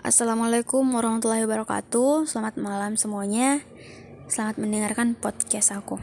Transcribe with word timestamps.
Assalamualaikum 0.00 0.80
warahmatullahi 0.96 1.44
wabarakatuh. 1.44 2.24
Selamat 2.24 2.56
malam 2.56 2.96
semuanya. 2.96 3.60
Selamat 4.32 4.56
mendengarkan 4.56 5.12
podcast 5.12 5.76
aku. 5.76 6.00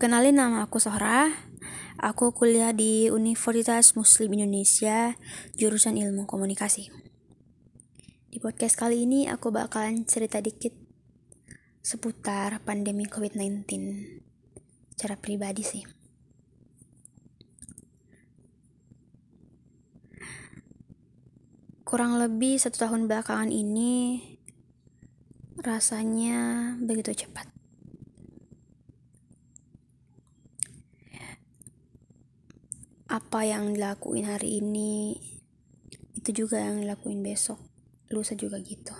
Kenalin 0.00 0.40
nama 0.40 0.64
aku 0.64 0.80
Sohra. 0.80 1.28
Aku 2.00 2.32
kuliah 2.32 2.72
di 2.72 3.12
Universitas 3.12 3.92
Muslim 4.00 4.32
Indonesia, 4.32 5.12
jurusan 5.60 6.00
Ilmu 6.00 6.24
Komunikasi. 6.24 6.88
Di 8.32 8.40
podcast 8.40 8.80
kali 8.80 9.04
ini 9.04 9.28
aku 9.28 9.52
bakalan 9.52 10.08
cerita 10.08 10.40
dikit 10.40 10.72
seputar 11.84 12.64
pandemi 12.64 13.04
COVID-19 13.12 13.68
secara 14.96 15.20
pribadi 15.20 15.68
sih. 15.68 16.01
Kurang 21.92 22.16
lebih 22.16 22.56
satu 22.56 22.88
tahun 22.88 23.04
belakangan 23.04 23.52
ini 23.52 24.16
rasanya 25.60 26.72
begitu 26.80 27.12
cepat. 27.12 27.44
Apa 33.12 33.44
yang 33.44 33.76
dilakuin 33.76 34.24
hari 34.24 34.64
ini 34.64 35.20
itu 36.16 36.32
juga 36.32 36.64
yang 36.64 36.80
dilakuin 36.80 37.20
besok, 37.20 37.60
lusa 38.08 38.32
juga 38.40 38.56
gitu. 38.64 38.96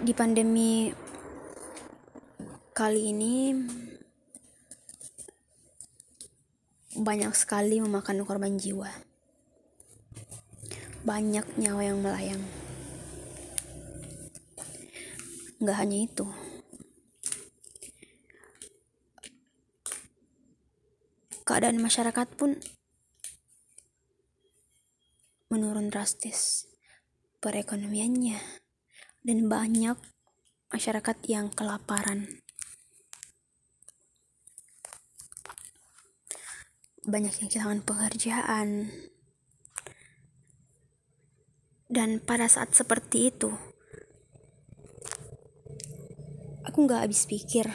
Di 0.00 0.16
pandemi 0.16 0.88
kali 2.76 3.08
ini 3.08 3.56
banyak 6.92 7.32
sekali 7.32 7.80
memakan 7.80 8.20
korban 8.28 8.60
jiwa. 8.60 8.92
Banyak 11.00 11.56
nyawa 11.56 11.82
yang 11.88 12.04
melayang. 12.04 12.44
Nggak 15.56 15.78
hanya 15.80 15.98
itu. 16.04 16.28
Keadaan 21.48 21.80
masyarakat 21.80 22.28
pun 22.36 22.60
menurun 25.48 25.88
drastis 25.88 26.68
perekonomiannya 27.40 28.36
dan 29.24 29.48
banyak 29.48 29.96
masyarakat 30.68 31.16
yang 31.24 31.48
kelaparan. 31.48 32.44
Banyak 37.06 37.34
yang 37.38 37.48
kehilangan 37.48 37.82
pekerjaan. 37.86 38.90
Dan 41.86 42.18
pada 42.18 42.50
saat 42.50 42.74
seperti 42.74 43.30
itu, 43.30 43.54
aku 46.66 46.78
nggak 46.82 47.06
habis 47.06 47.30
pikir 47.30 47.70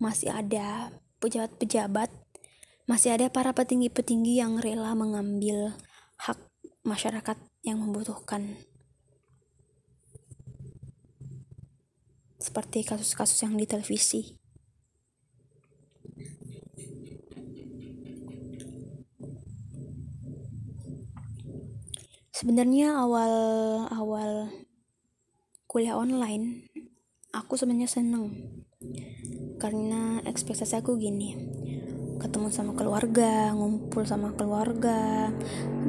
masih 0.00 0.32
ada 0.32 0.88
pejabat-pejabat, 1.20 2.08
masih 2.88 3.12
ada 3.12 3.28
para 3.28 3.52
petinggi-petinggi 3.52 4.40
yang 4.40 4.56
rela 4.56 4.96
mengambil 4.96 5.76
hak 6.16 6.40
masyarakat 6.80 7.36
yang 7.60 7.76
membutuhkan. 7.84 8.56
Seperti 12.40 12.88
kasus-kasus 12.88 13.42
yang 13.44 13.60
di 13.60 13.68
televisi. 13.68 14.45
Sebenarnya 22.46 22.94
awal 22.94 23.34
awal 23.90 24.46
kuliah 25.66 25.98
online 25.98 26.70
aku 27.34 27.58
sebenarnya 27.58 27.90
seneng. 27.90 28.38
Karena 29.58 30.22
ekspektasi 30.22 30.78
aku 30.78 30.94
gini 30.94 31.34
ketemu 32.22 32.54
sama 32.54 32.78
keluarga 32.78 33.50
ngumpul 33.50 34.06
sama 34.06 34.30
keluarga 34.38 35.34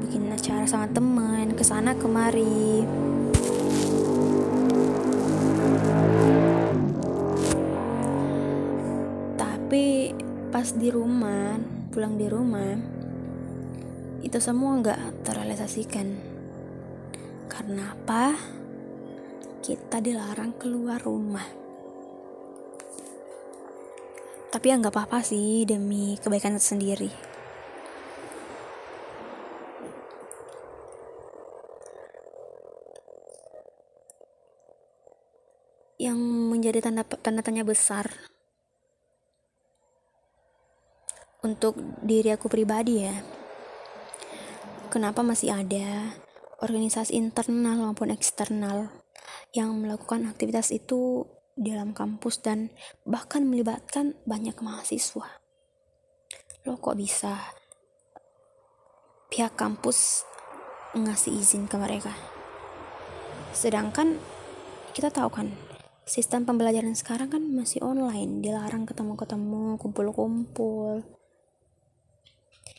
bikin 0.01 0.33
acara 0.33 0.65
sama 0.65 0.89
teman 0.89 1.53
ke 1.53 1.61
sana 1.61 1.93
kemari. 1.93 2.81
Tapi 9.37 10.09
pas 10.49 10.73
di 10.73 10.89
rumah 10.89 11.61
pulang 11.93 12.17
di 12.17 12.25
rumah 12.25 12.73
itu 14.25 14.41
semua 14.41 14.73
nggak 14.81 15.21
terrealisasikan 15.21 16.36
karena 17.57 17.89
apa? 17.89 18.37
Kita 19.65 19.97
dilarang 19.97 20.61
keluar 20.61 21.01
rumah. 21.01 21.49
Tapi 24.53 24.65
ya 24.69 24.77
nggak 24.77 24.93
apa-apa 24.93 25.25
sih 25.25 25.65
demi 25.65 26.21
kebaikan 26.21 26.61
sendiri. 26.61 27.09
Yang 35.97 36.17
menjadi 36.53 36.79
tanda 36.85 37.01
tanda 37.09 37.41
tanya 37.41 37.65
besar 37.65 38.05
untuk 41.41 41.73
diri 42.05 42.29
aku 42.29 42.45
pribadi 42.45 43.01
ya. 43.01 43.17
Kenapa 44.93 45.25
masih 45.25 45.57
ada 45.57 46.26
organisasi 46.57 47.13
internal 47.13 47.77
maupun 47.77 48.09
eksternal 48.09 48.89
yang 49.53 49.77
melakukan 49.77 50.25
aktivitas 50.25 50.73
itu 50.73 51.29
di 51.57 51.73
dalam 51.73 51.93
kampus 51.93 52.41
dan 52.41 52.69
bahkan 53.05 53.45
melibatkan 53.45 54.13
banyak 54.25 54.57
mahasiswa. 54.61 55.41
Lo 56.65 56.77
kok 56.77 56.97
bisa 56.97 57.37
pihak 59.29 59.57
kampus 59.57 60.25
ngasih 60.93 61.33
izin 61.33 61.65
ke 61.69 61.77
mereka? 61.77 62.13
Sedangkan 63.53 64.17
kita 64.93 65.13
tahu 65.13 65.29
kan 65.29 65.47
sistem 66.05 66.45
pembelajaran 66.45 66.93
sekarang 66.93 67.29
kan 67.29 67.41
masih 67.41 67.81
online, 67.85 68.41
dilarang 68.41 68.85
ketemu-ketemu, 68.85 69.77
kumpul-kumpul. 69.81 71.05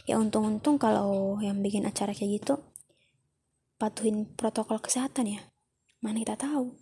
Ya 0.09 0.17
untung-untung 0.17 0.81
kalau 0.81 1.37
yang 1.45 1.61
bikin 1.61 1.85
acara 1.85 2.17
kayak 2.17 2.41
gitu 2.41 2.57
patuhin 3.79 4.27
protokol 4.35 4.83
kesehatan 4.83 5.39
ya? 5.39 5.41
Mana 6.03 6.21
kita 6.27 6.35
tahu? 6.35 6.75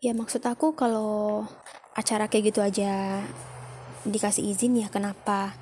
Ya 0.00 0.16
maksud 0.16 0.40
aku 0.48 0.72
kalau 0.72 1.44
acara 1.92 2.30
kayak 2.30 2.54
gitu 2.54 2.60
aja 2.64 3.20
dikasih 4.06 4.46
izin 4.46 4.78
ya 4.78 4.88
kenapa 4.88 5.58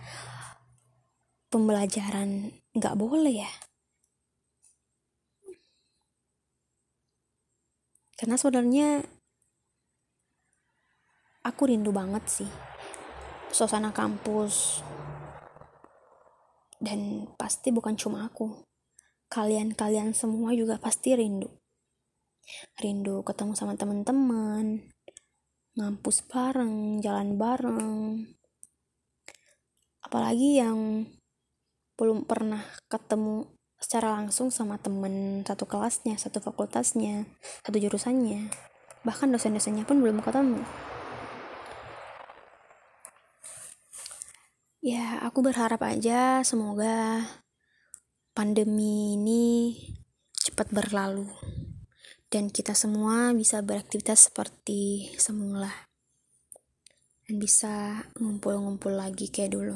pembelajaran 1.51 2.53
nggak 2.77 2.95
boleh 2.95 3.43
ya? 3.43 3.51
Karena 8.17 8.37
sebenarnya 8.41 9.05
aku 11.45 11.63
rindu 11.69 11.93
banget 11.93 12.25
sih. 12.29 12.51
Suasana 13.53 13.93
kampus 13.93 14.85
dan 16.81 17.31
pasti 17.41 17.73
bukan 17.73 17.97
cuma 17.97 18.29
aku. 18.29 18.67
Kalian-kalian 19.27 20.15
semua 20.15 20.55
juga 20.55 20.79
pasti 20.79 21.17
rindu. 21.19 21.51
Rindu 22.79 23.27
ketemu 23.27 23.53
sama 23.59 23.75
teman-teman, 23.75 24.87
ngampus 25.75 26.23
bareng, 26.31 27.03
jalan 27.03 27.35
bareng. 27.35 28.23
Apalagi 30.07 30.63
yang 30.63 31.11
belum 31.99 32.23
pernah 32.29 32.63
ketemu 32.87 33.51
secara 33.77 34.15
langsung 34.15 34.55
sama 34.55 34.79
temen 34.79 35.43
satu 35.43 35.67
kelasnya, 35.67 36.15
satu 36.17 36.39
fakultasnya, 36.39 37.27
satu 37.67 37.77
jurusannya. 37.83 38.49
Bahkan 39.03 39.29
dosen-dosennya 39.35 39.83
pun 39.83 39.99
belum 39.99 40.23
ketemu. 40.23 40.63
Ya, 44.87 45.19
aku 45.19 45.43
berharap 45.43 45.83
aja 45.83 46.47
semoga 46.47 47.27
pandemi 48.39 49.19
ini 49.19 49.75
cepat 50.31 50.71
berlalu 50.71 51.27
dan 52.31 52.55
kita 52.55 52.71
semua 52.71 53.35
bisa 53.35 53.59
beraktivitas 53.67 54.31
seperti 54.31 55.11
semula 55.19 55.75
dan 57.27 57.35
bisa 57.43 58.07
ngumpul-ngumpul 58.15 58.95
lagi 58.95 59.27
kayak 59.27 59.59
dulu. 59.59 59.75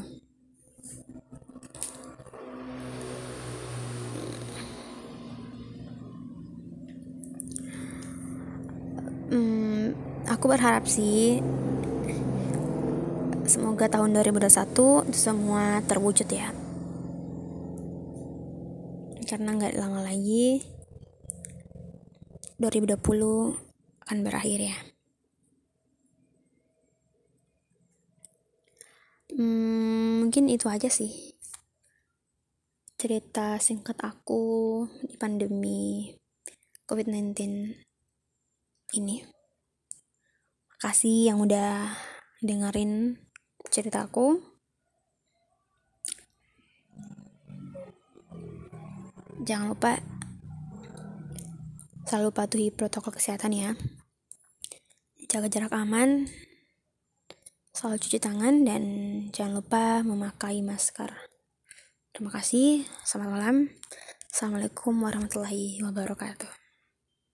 Hmm, 9.35 9.91
aku 10.31 10.45
berharap 10.47 10.87
sih 10.87 11.43
semoga 13.51 13.91
tahun 13.91 14.15
2021 14.15 15.11
itu 15.11 15.19
semua 15.19 15.83
terwujud 15.83 16.31
ya. 16.31 16.55
Karena 19.27 19.59
nggak 19.59 19.75
lama 19.75 20.07
lagi 20.07 20.63
2020 22.63 22.95
akan 24.07 24.19
berakhir 24.23 24.71
ya. 24.71 24.79
Hmm, 29.35 30.23
mungkin 30.23 30.47
itu 30.47 30.71
aja 30.71 30.87
sih. 30.87 31.35
Cerita 32.95 33.59
singkat 33.59 33.99
aku 33.99 34.87
di 35.03 35.19
pandemi 35.19 36.15
COVID-19 36.87 37.35
ini. 38.95 39.27
Makasih 40.71 41.35
yang 41.35 41.43
udah 41.43 41.91
dengerin 42.47 43.19
ceritaku. 43.71 44.43
Jangan 49.41 49.73
lupa 49.73 49.97
selalu 52.05 52.29
patuhi 52.35 52.69
protokol 52.69 53.17
kesehatan 53.17 53.57
ya. 53.57 53.71
Jaga 55.31 55.47
jarak 55.47 55.73
aman, 55.73 56.27
selalu 57.71 57.97
cuci 58.03 58.19
tangan, 58.19 58.67
dan 58.67 58.83
jangan 59.31 59.63
lupa 59.63 60.03
memakai 60.03 60.61
masker. 60.61 61.15
Terima 62.11 62.35
kasih. 62.35 62.85
Selamat 63.07 63.31
malam. 63.39 63.57
Assalamualaikum 64.29 64.95
warahmatullahi 64.99 65.79
wabarakatuh. 65.81 66.60